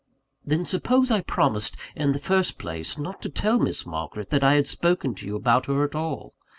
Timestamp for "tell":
3.29-3.59